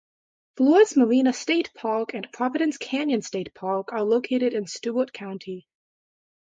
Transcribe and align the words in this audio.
Florence 0.57 0.97
Marina 0.97 1.31
State 1.31 1.69
Park 1.75 2.15
and 2.15 2.27
Providence 2.33 2.79
Canyon 2.79 3.21
State 3.21 3.53
Park 3.53 3.93
are 3.93 4.01
located 4.01 4.51
in 4.55 4.65
Stewart 4.65 5.13
County. 5.13 5.67